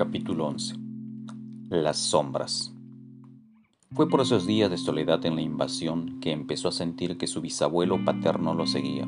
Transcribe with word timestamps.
Capítulo 0.00 0.46
11 0.46 0.76
Las 1.68 1.98
sombras. 1.98 2.74
Fue 3.92 4.08
por 4.08 4.22
esos 4.22 4.46
días 4.46 4.70
de 4.70 4.78
soledad 4.78 5.26
en 5.26 5.34
la 5.34 5.42
invasión 5.42 6.20
que 6.20 6.32
empezó 6.32 6.68
a 6.68 6.72
sentir 6.72 7.18
que 7.18 7.26
su 7.26 7.42
bisabuelo 7.42 8.02
paterno 8.02 8.54
lo 8.54 8.66
seguía. 8.66 9.06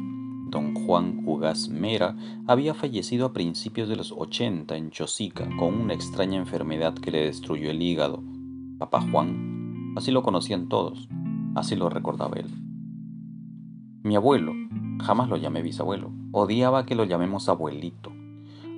Don 0.51 0.75
Juan 0.75 1.23
Ugaz 1.25 1.71
Mera 1.71 2.15
había 2.47 2.75
fallecido 2.75 3.25
a 3.25 3.33
principios 3.33 3.89
de 3.89 3.97
los 3.97 4.13
80 4.13 4.77
en 4.77 4.91
Chosica 4.91 5.49
con 5.57 5.81
una 5.81 5.95
extraña 5.95 6.37
enfermedad 6.37 6.93
que 6.93 7.11
le 7.11 7.25
destruyó 7.25 7.71
el 7.71 7.81
hígado. 7.81 8.23
Papá 8.79 9.01
Juan, 9.01 9.95
así 9.97 10.11
lo 10.11 10.23
conocían 10.23 10.69
todos, 10.69 11.09
así 11.55 11.75
lo 11.75 11.89
recordaba 11.89 12.37
él. 12.37 12.51
Mi 14.03 14.15
abuelo, 14.15 14.53
jamás 15.03 15.31
lo 15.31 15.39
llamé 15.39 15.63
bisabuelo, 15.63 16.13
odiaba 16.33 16.85
que 16.85 16.97
lo 16.97 17.05
llamemos 17.05 17.49
abuelito 17.49 18.13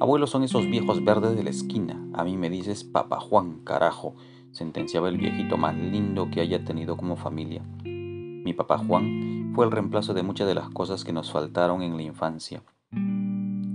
Abuelos 0.01 0.31
son 0.31 0.43
esos 0.43 0.69
viejos 0.69 1.05
verdes 1.05 1.37
de 1.37 1.45
la 1.45 1.51
esquina. 1.51 2.05
A 2.15 2.25
mí 2.25 2.37
me 2.37 2.51
dices 2.51 2.83
Papá 2.83 3.21
Juan, 3.21 3.61
carajo, 3.65 4.15
sentenciaba 4.51 5.09
el 5.09 5.19
viejito 5.19 5.57
más 5.57 5.77
lindo 5.77 6.31
que 6.31 6.41
haya 6.41 6.65
tenido 6.65 6.97
como 6.97 7.17
familia. 7.17 7.63
Mi 7.85 8.53
papá 8.53 8.79
Juan 8.79 9.53
fue 9.55 9.65
el 9.65 9.71
reemplazo 9.71 10.13
de 10.13 10.23
muchas 10.23 10.49
de 10.49 10.55
las 10.55 10.69
cosas 10.69 11.05
que 11.05 11.13
nos 11.13 11.31
faltaron 11.31 11.83
en 11.83 11.97
la 11.97 12.03
infancia. 12.03 12.63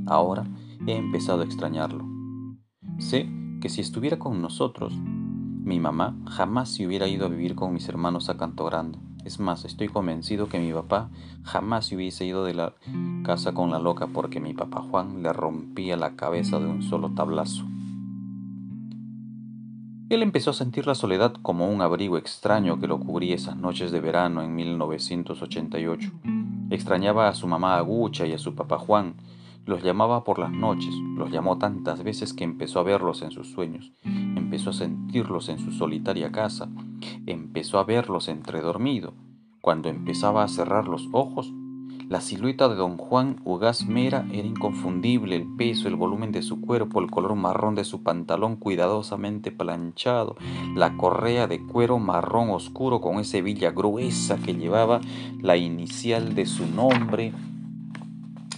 Ahora 0.07 0.45
he 0.85 0.95
empezado 0.95 1.41
a 1.41 1.45
extrañarlo. 1.45 2.05
Sé 2.97 3.29
que 3.61 3.69
si 3.69 3.81
estuviera 3.81 4.19
con 4.19 4.41
nosotros, 4.41 4.93
mi 4.93 5.79
mamá 5.79 6.17
jamás 6.27 6.69
se 6.69 6.85
hubiera 6.85 7.07
ido 7.07 7.25
a 7.25 7.29
vivir 7.29 7.55
con 7.55 7.73
mis 7.73 7.87
hermanos 7.87 8.29
a 8.29 8.37
Canto 8.37 8.65
Grande. 8.65 8.99
Es 9.25 9.39
más, 9.39 9.65
estoy 9.65 9.89
convencido 9.89 10.47
que 10.47 10.59
mi 10.59 10.71
papá 10.71 11.09
jamás 11.43 11.87
se 11.87 11.95
hubiese 11.95 12.25
ido 12.25 12.45
de 12.45 12.53
la 12.53 12.73
casa 13.23 13.53
con 13.53 13.71
la 13.71 13.79
loca 13.79 14.07
porque 14.07 14.39
mi 14.39 14.53
papá 14.53 14.81
Juan 14.81 15.21
le 15.21 15.33
rompía 15.33 15.97
la 15.97 16.15
cabeza 16.15 16.59
de 16.59 16.67
un 16.67 16.81
solo 16.81 17.11
tablazo. 17.11 17.65
Él 20.09 20.23
empezó 20.23 20.49
a 20.49 20.55
sentir 20.55 20.87
la 20.87 20.95
soledad 20.95 21.33
como 21.43 21.69
un 21.69 21.81
abrigo 21.83 22.17
extraño 22.17 22.79
que 22.79 22.87
lo 22.87 22.99
cubría 22.99 23.35
esas 23.35 23.57
noches 23.57 23.91
de 23.91 23.99
verano 23.99 24.41
en 24.41 24.55
1988. 24.55 26.11
Extrañaba 26.71 27.27
a 27.27 27.35
su 27.35 27.45
mamá 27.45 27.77
Agucha 27.77 28.25
y 28.25 28.33
a 28.33 28.39
su 28.39 28.55
papá 28.55 28.79
Juan. 28.79 29.13
Los 29.69 29.83
llamaba 29.83 30.23
por 30.23 30.39
las 30.39 30.51
noches, 30.51 30.95
los 31.15 31.29
llamó 31.29 31.59
tantas 31.59 32.03
veces 32.03 32.33
que 32.33 32.43
empezó 32.43 32.79
a 32.79 32.83
verlos 32.83 33.21
en 33.21 33.29
sus 33.29 33.51
sueños, 33.51 33.91
empezó 34.03 34.71
a 34.71 34.73
sentirlos 34.73 35.47
en 35.47 35.59
su 35.59 35.71
solitaria 35.71 36.31
casa, 36.31 36.69
empezó 37.27 37.77
a 37.77 37.83
verlos 37.83 38.29
entredormido. 38.29 39.13
Cuando 39.61 39.87
empezaba 39.87 40.43
a 40.43 40.47
cerrar 40.47 40.87
los 40.87 41.07
ojos, 41.11 41.53
la 42.09 42.19
silueta 42.19 42.67
de 42.67 42.73
don 42.73 42.97
Juan 42.97 43.41
Ugaz 43.43 43.85
Mera 43.85 44.25
era 44.33 44.47
inconfundible, 44.47 45.35
el 45.35 45.45
peso, 45.55 45.87
el 45.87 45.95
volumen 45.95 46.31
de 46.31 46.41
su 46.41 46.61
cuerpo, 46.61 46.99
el 46.99 47.11
color 47.11 47.35
marrón 47.35 47.75
de 47.75 47.83
su 47.83 48.01
pantalón 48.01 48.55
cuidadosamente 48.55 49.51
planchado, 49.51 50.35
la 50.73 50.97
correa 50.97 51.45
de 51.45 51.63
cuero 51.63 51.99
marrón 51.99 52.49
oscuro 52.49 53.01
con 53.01 53.19
esa 53.19 53.37
hebilla 53.37 53.69
gruesa 53.69 54.37
que 54.37 54.55
llevaba 54.55 54.99
la 55.39 55.57
inicial 55.57 56.33
de 56.33 56.47
su 56.47 56.65
nombre, 56.65 57.33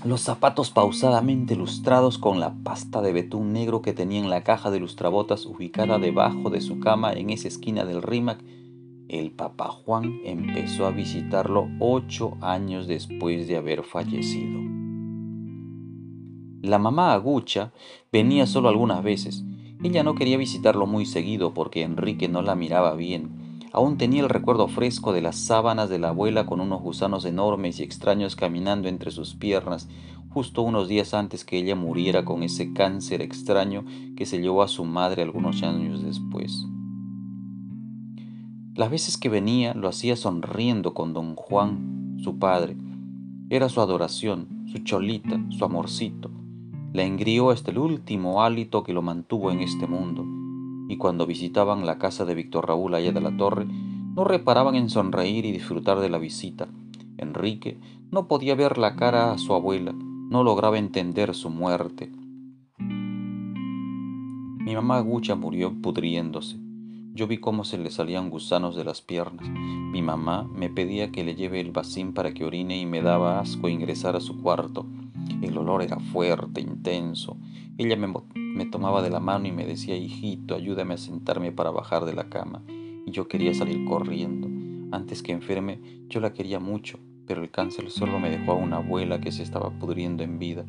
los 0.03 0.21
zapatos 0.21 0.71
pausadamente 0.71 1.55
lustrados 1.55 2.17
con 2.17 2.39
la 2.39 2.55
pasta 2.63 3.01
de 3.01 3.13
betún 3.13 3.53
negro 3.53 3.81
que 3.81 3.93
tenía 3.93 4.19
en 4.19 4.29
la 4.29 4.43
caja 4.43 4.71
de 4.71 4.79
lustrabotas 4.79 5.45
ubicada 5.45 5.99
debajo 5.99 6.49
de 6.49 6.61
su 6.61 6.79
cama 6.79 7.13
en 7.13 7.29
esa 7.29 7.47
esquina 7.47 7.85
del 7.85 8.01
rímac 8.01 8.43
el 9.11 9.31
papá 9.31 9.67
Juan 9.67 10.21
empezó 10.23 10.85
a 10.85 10.91
visitarlo 10.91 11.67
ocho 11.81 12.37
años 12.39 12.87
después 12.87 13.45
de 13.45 13.57
haber 13.57 13.83
fallecido. 13.83 14.61
La 16.61 16.79
mamá 16.79 17.11
Agucha 17.11 17.73
venía 18.09 18.47
solo 18.47 18.69
algunas 18.69 19.03
veces. 19.03 19.43
Ella 19.83 20.03
no 20.03 20.15
quería 20.15 20.37
visitarlo 20.37 20.85
muy 20.87 21.05
seguido 21.05 21.53
porque 21.53 21.81
Enrique 21.83 22.29
no 22.29 22.41
la 22.41 22.55
miraba 22.55 22.95
bien. 22.95 23.40
Aún 23.73 23.97
tenía 23.97 24.21
el 24.21 24.29
recuerdo 24.29 24.67
fresco 24.67 25.13
de 25.13 25.21
las 25.21 25.37
sábanas 25.37 25.89
de 25.89 25.97
la 25.97 26.09
abuela 26.09 26.45
con 26.45 26.59
unos 26.59 26.81
gusanos 26.81 27.23
enormes 27.23 27.79
y 27.79 27.83
extraños 27.83 28.35
caminando 28.35 28.89
entre 28.89 29.11
sus 29.11 29.35
piernas, 29.35 29.87
justo 30.29 30.61
unos 30.61 30.89
días 30.89 31.13
antes 31.13 31.45
que 31.45 31.57
ella 31.57 31.75
muriera 31.75 32.25
con 32.25 32.43
ese 32.43 32.73
cáncer 32.73 33.21
extraño 33.21 33.85
que 34.17 34.25
se 34.25 34.41
llevó 34.41 34.61
a 34.63 34.67
su 34.67 34.83
madre 34.83 35.23
algunos 35.23 35.63
años 35.63 36.03
después. 36.03 36.65
Las 38.75 38.89
veces 38.89 39.17
que 39.17 39.29
venía 39.29 39.73
lo 39.73 39.87
hacía 39.87 40.15
sonriendo 40.15 40.93
con 40.93 41.13
don 41.13 41.35
Juan, 41.35 42.17
su 42.21 42.39
padre. 42.39 42.75
Era 43.49 43.69
su 43.69 43.81
adoración, 43.81 44.65
su 44.67 44.79
cholita, 44.79 45.39
su 45.49 45.63
amorcito. 45.63 46.29
La 46.93 47.03
engrió 47.03 47.51
hasta 47.51 47.71
el 47.71 47.77
último 47.77 48.43
hálito 48.43 48.83
que 48.83 48.93
lo 48.93 49.01
mantuvo 49.01 49.51
en 49.51 49.61
este 49.61 49.87
mundo. 49.87 50.40
Y 50.91 50.97
cuando 50.97 51.25
visitaban 51.25 51.85
la 51.85 51.97
casa 51.97 52.25
de 52.25 52.35
Víctor 52.35 52.67
Raúl 52.67 52.93
allá 52.93 53.13
de 53.13 53.21
la 53.21 53.37
torre, 53.37 53.65
no 53.65 54.25
reparaban 54.25 54.75
en 54.75 54.89
sonreír 54.89 55.45
y 55.45 55.53
disfrutar 55.53 56.01
de 56.01 56.09
la 56.09 56.17
visita. 56.17 56.67
Enrique 57.17 57.79
no 58.11 58.27
podía 58.27 58.55
ver 58.55 58.77
la 58.77 58.97
cara 58.97 59.31
a 59.31 59.37
su 59.37 59.53
abuela, 59.53 59.93
no 59.93 60.43
lograba 60.43 60.77
entender 60.77 61.33
su 61.33 61.49
muerte. 61.49 62.11
Mi 62.77 64.75
mamá 64.75 64.99
Gucha 64.99 65.35
murió 65.35 65.73
pudriéndose. 65.81 66.57
Yo 67.13 67.25
vi 67.25 67.37
cómo 67.37 67.63
se 67.63 67.77
le 67.77 67.89
salían 67.89 68.29
gusanos 68.29 68.75
de 68.75 68.83
las 68.83 69.01
piernas. 69.01 69.47
Mi 69.49 70.01
mamá 70.01 70.43
me 70.43 70.69
pedía 70.69 71.09
que 71.13 71.23
le 71.23 71.35
lleve 71.35 71.61
el 71.61 71.71
bacín 71.71 72.11
para 72.13 72.33
que 72.33 72.43
orine 72.43 72.81
y 72.81 72.85
me 72.85 73.01
daba 73.01 73.39
asco 73.39 73.69
ingresar 73.69 74.17
a 74.17 74.19
su 74.19 74.41
cuarto. 74.41 74.85
El 75.41 75.57
olor 75.57 75.83
era 75.83 76.01
fuerte, 76.01 76.59
intenso. 76.59 77.37
Ella 77.77 77.95
me, 77.95 78.07
me 78.53 78.65
tomaba 78.65 79.01
de 79.01 79.09
la 79.09 79.19
mano 79.19 79.47
y 79.47 79.51
me 79.51 79.65
decía, 79.65 79.95
hijito, 79.95 80.55
ayúdame 80.55 80.95
a 80.95 80.97
sentarme 80.97 81.51
para 81.51 81.71
bajar 81.71 82.05
de 82.05 82.13
la 82.13 82.29
cama. 82.29 82.63
Y 83.05 83.11
yo 83.11 83.27
quería 83.27 83.53
salir 83.53 83.85
corriendo. 83.85 84.47
Antes 84.91 85.23
que 85.23 85.31
enferme, 85.31 85.79
yo 86.09 86.19
la 86.19 86.33
quería 86.33 86.59
mucho, 86.59 86.99
pero 87.25 87.41
el 87.41 87.49
cáncer 87.49 87.89
solo 87.89 88.19
me 88.19 88.29
dejó 88.29 88.51
a 88.51 88.55
una 88.55 88.77
abuela 88.77 89.21
que 89.21 89.31
se 89.31 89.43
estaba 89.43 89.69
pudriendo 89.71 90.23
en 90.23 90.37
vida. 90.37 90.65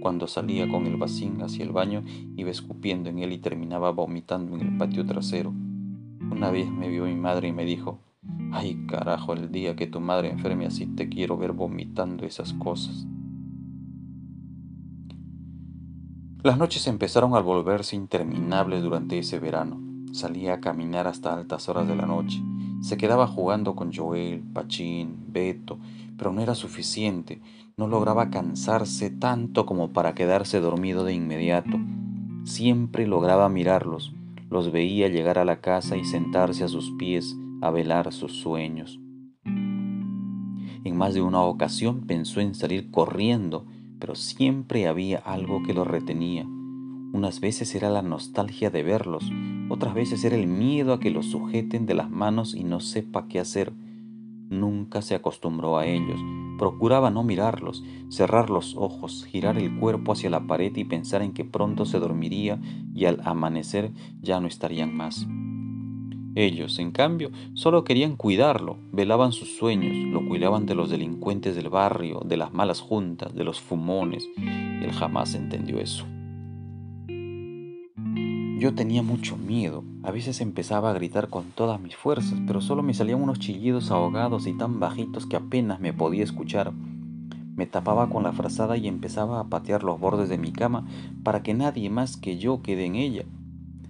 Cuando 0.00 0.26
salía 0.26 0.68
con 0.68 0.86
el 0.86 0.96
bacín 0.96 1.42
hacia 1.42 1.64
el 1.64 1.72
baño, 1.72 2.04
iba 2.36 2.50
escupiendo 2.50 3.10
en 3.10 3.18
él 3.18 3.32
y 3.32 3.38
terminaba 3.38 3.90
vomitando 3.90 4.54
en 4.54 4.60
el 4.60 4.76
patio 4.76 5.04
trasero. 5.06 5.52
Una 6.30 6.50
vez 6.50 6.70
me 6.70 6.88
vio 6.88 7.04
mi 7.04 7.14
madre 7.14 7.48
y 7.48 7.52
me 7.52 7.64
dijo, 7.64 7.98
ay 8.52 8.86
carajo, 8.86 9.32
el 9.32 9.50
día 9.50 9.76
que 9.76 9.86
tu 9.86 10.00
madre 10.00 10.30
enferme 10.30 10.66
así 10.66 10.86
te 10.86 11.08
quiero 11.08 11.36
ver 11.36 11.52
vomitando 11.52 12.24
esas 12.24 12.52
cosas. 12.52 13.06
Las 16.44 16.58
noches 16.58 16.86
empezaron 16.88 17.34
a 17.34 17.40
volverse 17.40 17.96
interminables 17.96 18.82
durante 18.82 19.18
ese 19.18 19.38
verano. 19.38 19.80
Salía 20.12 20.52
a 20.52 20.60
caminar 20.60 21.06
hasta 21.06 21.32
altas 21.32 21.70
horas 21.70 21.88
de 21.88 21.96
la 21.96 22.04
noche. 22.04 22.42
Se 22.82 22.98
quedaba 22.98 23.26
jugando 23.26 23.74
con 23.74 23.94
Joel, 23.94 24.42
Pachín, 24.52 25.24
Beto, 25.28 25.78
pero 26.18 26.34
no 26.34 26.42
era 26.42 26.54
suficiente. 26.54 27.40
No 27.78 27.88
lograba 27.88 28.28
cansarse 28.28 29.08
tanto 29.08 29.64
como 29.64 29.94
para 29.94 30.14
quedarse 30.14 30.60
dormido 30.60 31.02
de 31.04 31.14
inmediato. 31.14 31.78
Siempre 32.44 33.06
lograba 33.06 33.48
mirarlos, 33.48 34.12
los 34.50 34.70
veía 34.70 35.08
llegar 35.08 35.38
a 35.38 35.46
la 35.46 35.62
casa 35.62 35.96
y 35.96 36.04
sentarse 36.04 36.62
a 36.62 36.68
sus 36.68 36.90
pies 36.98 37.34
a 37.62 37.70
velar 37.70 38.12
sus 38.12 38.32
sueños. 38.32 39.00
En 39.46 40.94
más 40.94 41.14
de 41.14 41.22
una 41.22 41.40
ocasión 41.40 42.02
pensó 42.06 42.42
en 42.42 42.54
salir 42.54 42.90
corriendo, 42.90 43.64
pero 44.04 44.16
siempre 44.16 44.86
había 44.86 45.16
algo 45.16 45.62
que 45.62 45.72
lo 45.72 45.82
retenía. 45.82 46.44
Unas 46.44 47.40
veces 47.40 47.74
era 47.74 47.88
la 47.88 48.02
nostalgia 48.02 48.68
de 48.68 48.82
verlos, 48.82 49.32
otras 49.70 49.94
veces 49.94 50.22
era 50.24 50.36
el 50.36 50.46
miedo 50.46 50.92
a 50.92 51.00
que 51.00 51.08
los 51.08 51.24
sujeten 51.24 51.86
de 51.86 51.94
las 51.94 52.10
manos 52.10 52.54
y 52.54 52.64
no 52.64 52.80
sepa 52.80 53.28
qué 53.28 53.40
hacer. 53.40 53.72
Nunca 54.50 55.00
se 55.00 55.14
acostumbró 55.14 55.78
a 55.78 55.86
ellos, 55.86 56.20
procuraba 56.58 57.10
no 57.10 57.22
mirarlos, 57.22 57.82
cerrar 58.10 58.50
los 58.50 58.76
ojos, 58.76 59.24
girar 59.24 59.56
el 59.56 59.74
cuerpo 59.78 60.12
hacia 60.12 60.28
la 60.28 60.46
pared 60.46 60.76
y 60.76 60.84
pensar 60.84 61.22
en 61.22 61.32
que 61.32 61.46
pronto 61.46 61.86
se 61.86 61.98
dormiría 61.98 62.60
y 62.94 63.06
al 63.06 63.22
amanecer 63.24 63.90
ya 64.20 64.38
no 64.38 64.48
estarían 64.48 64.94
más. 64.94 65.26
Ellos, 66.36 66.80
en 66.80 66.90
cambio, 66.90 67.30
solo 67.54 67.84
querían 67.84 68.16
cuidarlo, 68.16 68.76
velaban 68.90 69.32
sus 69.32 69.56
sueños, 69.56 69.96
lo 70.12 70.26
cuidaban 70.26 70.66
de 70.66 70.74
los 70.74 70.90
delincuentes 70.90 71.54
del 71.54 71.68
barrio, 71.68 72.22
de 72.24 72.36
las 72.36 72.52
malas 72.52 72.80
juntas, 72.80 73.34
de 73.34 73.44
los 73.44 73.60
fumones. 73.60 74.28
Él 74.36 74.90
jamás 74.92 75.34
entendió 75.34 75.78
eso. 75.78 76.04
Yo 78.58 78.74
tenía 78.74 79.02
mucho 79.02 79.36
miedo, 79.36 79.84
a 80.02 80.10
veces 80.10 80.40
empezaba 80.40 80.90
a 80.90 80.94
gritar 80.94 81.28
con 81.28 81.50
todas 81.52 81.80
mis 81.80 81.94
fuerzas, 81.94 82.38
pero 82.46 82.60
solo 82.60 82.82
me 82.82 82.94
salían 82.94 83.22
unos 83.22 83.38
chillidos 83.38 83.90
ahogados 83.90 84.46
y 84.46 84.54
tan 84.54 84.80
bajitos 84.80 85.26
que 85.26 85.36
apenas 85.36 85.80
me 85.80 85.92
podía 85.92 86.24
escuchar. 86.24 86.72
Me 87.54 87.66
tapaba 87.66 88.08
con 88.08 88.24
la 88.24 88.32
frazada 88.32 88.76
y 88.76 88.88
empezaba 88.88 89.38
a 89.38 89.48
patear 89.48 89.84
los 89.84 90.00
bordes 90.00 90.28
de 90.28 90.38
mi 90.38 90.50
cama 90.50 90.86
para 91.22 91.42
que 91.42 91.54
nadie 91.54 91.90
más 91.90 92.16
que 92.16 92.38
yo 92.38 92.62
quede 92.62 92.86
en 92.86 92.96
ella. 92.96 93.24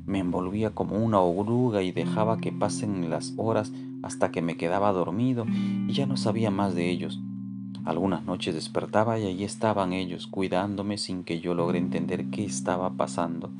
Me 0.07 0.19
envolvía 0.19 0.71
como 0.71 0.97
una 0.97 1.21
oruga 1.21 1.83
y 1.83 1.93
dejaba 1.93 2.39
que 2.39 2.53
pasen 2.53 3.09
las 3.09 3.33
horas 3.37 3.73
hasta 4.03 4.31
que 4.31 4.43
me 4.43 4.57
quedaba 4.57 4.93
dormido 4.93 5.47
y 5.89 5.93
ya 5.93 6.07
no 6.07 6.17
sabía 6.17 6.51
más 6.51 6.75
de 6.75 6.91
ellos. 6.91 7.21
Algunas 7.85 8.25
noches 8.25 8.55
despertaba 8.55 9.19
y 9.19 9.27
allí 9.27 9.45
estaban 9.45 9.93
ellos, 9.93 10.27
cuidándome 10.27 10.99
sin 10.99 11.25
que 11.25 11.41
yo 11.41 11.55
logre 11.55 11.79
entender 11.79 12.31
qué 12.31 12.45
estaba 12.45 12.91
pasando. 12.95 13.51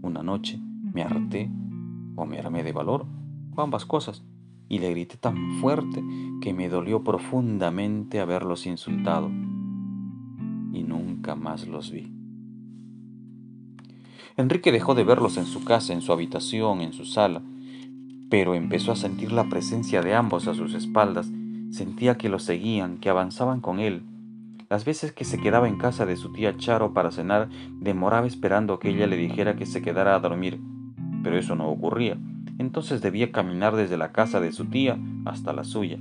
Una 0.00 0.22
noche 0.22 0.60
me 0.92 1.02
harté 1.02 1.50
o 2.14 2.24
me 2.24 2.38
armé 2.38 2.62
de 2.62 2.72
valor, 2.72 3.06
o 3.54 3.62
ambas 3.62 3.84
cosas, 3.84 4.22
y 4.68 4.78
le 4.78 4.90
grité 4.90 5.16
tan 5.16 5.60
fuerte 5.60 6.02
que 6.40 6.52
me 6.52 6.68
dolió 6.68 7.02
profundamente 7.02 8.20
haberlos 8.20 8.66
insultado. 8.66 9.28
Y 10.72 10.82
nunca 10.82 11.34
más 11.34 11.66
los 11.66 11.90
vi. 11.90 12.17
Enrique 14.38 14.70
dejó 14.70 14.94
de 14.94 15.02
verlos 15.02 15.36
en 15.36 15.46
su 15.46 15.64
casa, 15.64 15.92
en 15.92 16.00
su 16.00 16.12
habitación, 16.12 16.80
en 16.80 16.92
su 16.92 17.04
sala, 17.04 17.42
pero 18.30 18.54
empezó 18.54 18.92
a 18.92 18.96
sentir 18.96 19.32
la 19.32 19.48
presencia 19.48 20.00
de 20.00 20.14
ambos 20.14 20.46
a 20.46 20.54
sus 20.54 20.74
espaldas, 20.74 21.28
sentía 21.72 22.16
que 22.16 22.28
los 22.28 22.44
seguían, 22.44 22.98
que 22.98 23.10
avanzaban 23.10 23.60
con 23.60 23.80
él. 23.80 24.04
Las 24.70 24.84
veces 24.84 25.10
que 25.10 25.24
se 25.24 25.40
quedaba 25.40 25.66
en 25.66 25.76
casa 25.76 26.06
de 26.06 26.16
su 26.16 26.32
tía 26.32 26.56
Charo 26.56 26.94
para 26.94 27.10
cenar, 27.10 27.48
demoraba 27.80 28.28
esperando 28.28 28.78
que 28.78 28.90
ella 28.90 29.08
le 29.08 29.16
dijera 29.16 29.56
que 29.56 29.66
se 29.66 29.82
quedara 29.82 30.14
a 30.14 30.20
dormir, 30.20 30.60
pero 31.24 31.36
eso 31.36 31.56
no 31.56 31.68
ocurría. 31.68 32.16
Entonces 32.58 33.00
debía 33.00 33.32
caminar 33.32 33.74
desde 33.74 33.96
la 33.96 34.12
casa 34.12 34.40
de 34.40 34.52
su 34.52 34.66
tía 34.66 35.00
hasta 35.24 35.52
la 35.52 35.64
suya, 35.64 35.98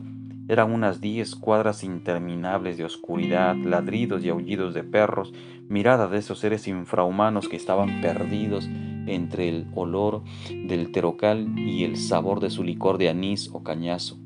eran 0.49 0.71
unas 0.71 1.01
diez 1.01 1.35
cuadras 1.35 1.83
interminables 1.83 2.77
de 2.77 2.85
oscuridad, 2.85 3.55
ladridos 3.55 4.23
y 4.23 4.29
aullidos 4.29 4.73
de 4.73 4.83
perros, 4.83 5.33
mirada 5.67 6.07
de 6.07 6.19
esos 6.19 6.39
seres 6.39 6.67
infrahumanos 6.67 7.49
que 7.49 7.57
estaban 7.57 7.99
perdidos 8.01 8.69
entre 9.07 9.49
el 9.49 9.67
olor 9.75 10.23
del 10.49 10.91
terocal 10.91 11.57
y 11.59 11.83
el 11.83 11.97
sabor 11.97 12.39
de 12.39 12.49
su 12.49 12.63
licor 12.63 12.97
de 12.97 13.09
anís 13.09 13.49
o 13.51 13.63
cañazo. 13.63 14.17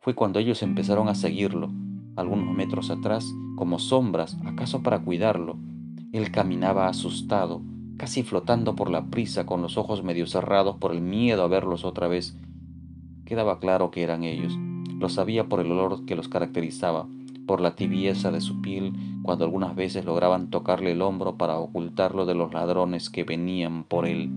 Fue 0.00 0.14
cuando 0.14 0.38
ellos 0.38 0.62
empezaron 0.62 1.08
a 1.08 1.14
seguirlo, 1.14 1.70
algunos 2.16 2.54
metros 2.54 2.90
atrás, 2.90 3.30
como 3.56 3.78
sombras, 3.78 4.38
acaso 4.44 4.82
para 4.82 5.00
cuidarlo. 5.00 5.58
Él 6.12 6.30
caminaba 6.30 6.88
asustado, 6.88 7.62
casi 7.98 8.22
flotando 8.22 8.74
por 8.74 8.90
la 8.90 9.06
prisa, 9.06 9.46
con 9.46 9.62
los 9.62 9.76
ojos 9.76 10.02
medio 10.02 10.26
cerrados 10.26 10.76
por 10.76 10.92
el 10.92 11.02
miedo 11.02 11.42
a 11.42 11.48
verlos 11.48 11.84
otra 11.84 12.08
vez. 12.08 12.36
Quedaba 13.24 13.60
claro 13.60 13.90
que 13.90 14.02
eran 14.02 14.24
ellos 14.24 14.58
lo 15.02 15.08
sabía 15.08 15.48
por 15.48 15.60
el 15.60 15.70
olor 15.72 16.06
que 16.06 16.14
los 16.14 16.28
caracterizaba, 16.28 17.08
por 17.46 17.60
la 17.60 17.74
tibieza 17.74 18.30
de 18.30 18.40
su 18.40 18.62
piel 18.62 18.92
cuando 19.22 19.44
algunas 19.44 19.74
veces 19.74 20.04
lograban 20.04 20.48
tocarle 20.48 20.92
el 20.92 21.02
hombro 21.02 21.36
para 21.36 21.58
ocultarlo 21.58 22.24
de 22.24 22.36
los 22.36 22.54
ladrones 22.54 23.10
que 23.10 23.24
venían 23.24 23.82
por 23.82 24.06
él. 24.06 24.30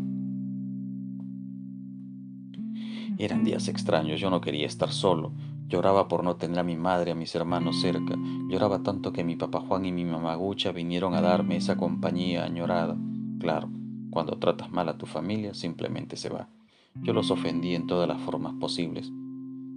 Eran 3.19 3.43
días 3.43 3.67
extraños, 3.67 4.19
yo 4.19 4.31
no 4.31 4.41
quería 4.41 4.65
estar 4.65 4.91
solo. 4.91 5.31
Lloraba 5.67 6.07
por 6.07 6.23
no 6.23 6.35
tener 6.35 6.59
a 6.59 6.63
mi 6.63 6.75
madre, 6.75 7.11
a 7.11 7.15
mis 7.15 7.33
hermanos 7.35 7.79
cerca. 7.79 8.15
Lloraba 8.49 8.81
tanto 8.81 9.13
que 9.13 9.23
mi 9.23 9.35
papá 9.35 9.61
Juan 9.61 9.85
y 9.85 9.91
mi 9.91 10.03
mamá 10.03 10.35
Gucha 10.35 10.71
vinieron 10.71 11.13
a 11.13 11.21
darme 11.21 11.57
esa 11.57 11.77
compañía 11.77 12.43
añorada. 12.43 12.97
Claro, 13.39 13.69
cuando 14.09 14.37
tratas 14.37 14.71
mal 14.71 14.89
a 14.89 14.97
tu 14.97 15.05
familia, 15.05 15.53
simplemente 15.53 16.17
se 16.17 16.29
va. 16.29 16.49
Yo 16.95 17.13
los 17.13 17.29
ofendí 17.29 17.75
en 17.75 17.87
todas 17.87 18.07
las 18.07 18.19
formas 18.21 18.53
posibles. 18.59 19.11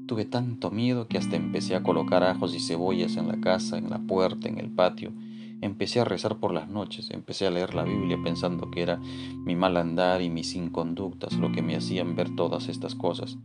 Tuve 0.08 0.25
tanto 0.25 0.70
miedo 0.70 1.06
que 1.06 1.19
hasta 1.19 1.37
empecé 1.37 1.76
a 1.76 1.82
colocar 1.82 2.25
ajos 2.25 2.55
y 2.55 2.60
cebollas 2.60 3.19
en 3.19 3.28
la 3.28 3.43
casa, 3.43 3.76
en 3.76 3.90
la 3.90 3.99
puerta, 3.99 4.49
en 4.49 4.58
el 4.58 4.70
patio. 4.70 5.12
Empecé 5.60 6.00
a 6.00 6.05
rezar 6.05 6.38
por 6.38 6.55
las 6.55 6.70
noches, 6.70 7.10
empecé 7.10 7.46
a 7.46 7.50
leer 7.50 7.75
la 7.75 7.84
Biblia 7.84 8.16
pensando 8.25 8.70
que 8.70 8.81
era 8.81 8.99
mi 9.44 9.55
mal 9.55 9.76
andar 9.76 10.22
y 10.22 10.31
mis 10.31 10.55
inconductas 10.55 11.34
lo 11.34 11.52
que 11.52 11.60
me 11.60 11.76
hacían 11.76 12.16
ver 12.16 12.34
todas 12.34 12.70
estas 12.70 12.94
cosas. 12.94 13.37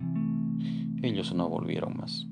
Ellos 1.01 1.33
no 1.33 1.49
volvieron 1.49 1.97
más. 1.97 2.27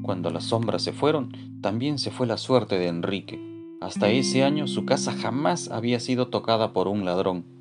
Cuando 0.00 0.30
las 0.30 0.44
sombras 0.44 0.80
se 0.80 0.94
fueron, 0.94 1.36
también 1.60 1.98
se 1.98 2.10
fue 2.10 2.26
la 2.26 2.38
suerte 2.38 2.78
de 2.78 2.88
Enrique. 2.88 3.38
Hasta 3.82 4.08
ese 4.08 4.44
año 4.44 4.66
su 4.66 4.86
casa 4.86 5.12
jamás 5.12 5.70
había 5.70 6.00
sido 6.00 6.28
tocada 6.28 6.72
por 6.72 6.88
un 6.88 7.04
ladrón. 7.04 7.59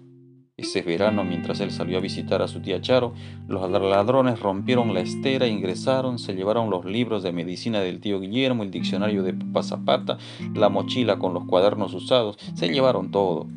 Ese 0.60 0.82
verano, 0.82 1.24
mientras 1.24 1.62
él 1.62 1.72
salió 1.72 2.00
a 2.00 2.02
visitar 2.02 2.42
a 2.42 2.50
su 2.50 2.60
tía 2.60 2.82
Charo, 2.82 3.14
los 3.48 3.72
ladrones 3.72 4.42
rompieron 4.42 4.94
la 4.94 5.00
estera, 5.00 5.48
ingresaron, 5.48 6.20
se 6.20 6.36
llevaron 6.36 6.70
los 6.70 6.84
libros 6.84 7.24
de 7.24 7.32
medicina 7.32 7.80
del 7.80 8.02
tío 8.02 8.20
Guillermo, 8.20 8.64
el 8.64 8.70
diccionario 8.70 9.24
de 9.24 9.34
Papá 9.34 10.18
la 10.54 10.68
mochila 10.68 11.18
con 11.18 11.34
los 11.34 11.46
cuadernos 11.46 11.94
usados, 11.94 12.38
se 12.56 12.68
llevaron 12.68 13.10
todo. 13.10 13.48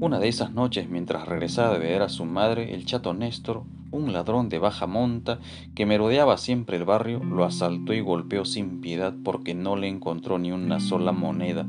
Una 0.00 0.18
de 0.18 0.28
esas 0.28 0.54
noches, 0.54 0.88
mientras 0.88 1.28
regresaba 1.28 1.74
de 1.74 1.80
ver 1.80 2.00
a 2.00 2.08
su 2.08 2.24
madre, 2.24 2.72
el 2.72 2.86
chato 2.86 3.12
Néstor, 3.12 3.64
un 3.90 4.14
ladrón 4.14 4.48
de 4.48 4.58
baja 4.58 4.86
monta 4.86 5.40
que 5.74 5.84
merodeaba 5.84 6.38
siempre 6.38 6.78
el 6.78 6.86
barrio, 6.86 7.22
lo 7.22 7.44
asaltó 7.44 7.92
y 7.92 8.00
golpeó 8.00 8.46
sin 8.46 8.80
piedad 8.80 9.14
porque 9.22 9.54
no 9.54 9.76
le 9.76 9.88
encontró 9.88 10.38
ni 10.38 10.52
una 10.52 10.80
sola 10.80 11.12
moneda 11.12 11.66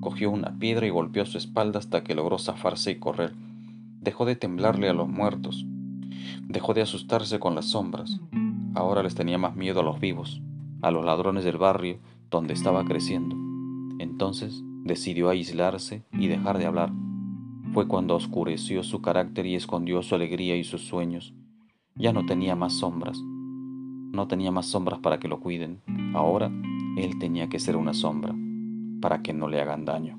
Cogió 0.00 0.30
una 0.30 0.56
piedra 0.58 0.86
y 0.86 0.90
golpeó 0.90 1.26
su 1.26 1.38
espalda 1.38 1.80
hasta 1.80 2.04
que 2.04 2.14
logró 2.14 2.38
zafarse 2.38 2.92
y 2.92 2.98
correr. 2.98 3.34
Dejó 4.00 4.26
de 4.26 4.36
temblarle 4.36 4.88
a 4.88 4.92
los 4.92 5.08
muertos. 5.08 5.66
Dejó 6.46 6.72
de 6.72 6.82
asustarse 6.82 7.40
con 7.40 7.56
las 7.56 7.66
sombras. 7.66 8.20
Ahora 8.74 9.02
les 9.02 9.16
tenía 9.16 9.38
más 9.38 9.56
miedo 9.56 9.80
a 9.80 9.82
los 9.82 9.98
vivos, 9.98 10.40
a 10.82 10.92
los 10.92 11.04
ladrones 11.04 11.44
del 11.44 11.58
barrio 11.58 11.98
donde 12.30 12.54
estaba 12.54 12.84
creciendo. 12.84 13.34
Entonces 13.98 14.62
decidió 14.84 15.30
aislarse 15.30 16.04
y 16.12 16.28
dejar 16.28 16.58
de 16.58 16.66
hablar. 16.66 16.92
Fue 17.72 17.88
cuando 17.88 18.14
oscureció 18.14 18.84
su 18.84 19.02
carácter 19.02 19.46
y 19.46 19.56
escondió 19.56 20.02
su 20.02 20.14
alegría 20.14 20.56
y 20.56 20.62
sus 20.62 20.86
sueños. 20.86 21.34
Ya 21.96 22.12
no 22.12 22.24
tenía 22.24 22.54
más 22.54 22.74
sombras. 22.74 23.18
No 23.18 24.28
tenía 24.28 24.52
más 24.52 24.66
sombras 24.66 25.00
para 25.00 25.18
que 25.18 25.26
lo 25.26 25.40
cuiden. 25.40 25.80
Ahora 26.14 26.52
él 26.96 27.18
tenía 27.18 27.48
que 27.48 27.58
ser 27.58 27.76
una 27.76 27.94
sombra 27.94 28.34
para 29.00 29.22
que 29.22 29.32
no 29.32 29.48
le 29.48 29.60
hagan 29.60 29.84
daño. 29.84 30.18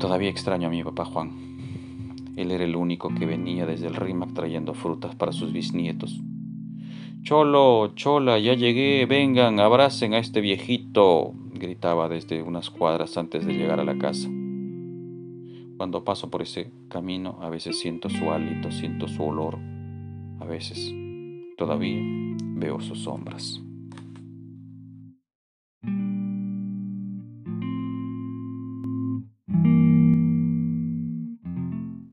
Todavía 0.00 0.30
extraño 0.30 0.68
a 0.68 0.70
mi 0.70 0.84
papá 0.84 1.04
Juan. 1.04 1.48
Él 2.36 2.52
era 2.52 2.64
el 2.64 2.76
único 2.76 3.12
que 3.14 3.26
venía 3.26 3.66
desde 3.66 3.88
el 3.88 3.96
Rímac 3.96 4.32
trayendo 4.32 4.74
frutas 4.74 5.16
para 5.16 5.32
sus 5.32 5.52
bisnietos. 5.52 6.20
Cholo, 7.22 7.94
chola, 7.96 8.38
ya 8.38 8.54
llegué, 8.54 9.04
vengan, 9.06 9.58
abracen 9.58 10.14
a 10.14 10.18
este 10.18 10.40
viejito, 10.40 11.34
gritaba 11.52 12.08
desde 12.08 12.42
unas 12.42 12.70
cuadras 12.70 13.18
antes 13.18 13.44
de 13.44 13.54
llegar 13.54 13.80
a 13.80 13.84
la 13.84 13.98
casa. 13.98 14.28
Cuando 15.76 16.04
paso 16.04 16.30
por 16.30 16.42
ese 16.42 16.70
camino, 16.88 17.38
a 17.40 17.50
veces 17.50 17.78
siento 17.78 18.08
su 18.08 18.30
hálito, 18.30 18.70
siento 18.70 19.08
su 19.08 19.24
olor, 19.24 19.58
a 20.40 20.44
veces 20.44 20.94
todavía 21.56 22.00
veo 22.40 22.80
sus 22.80 23.00
sombras. 23.00 23.60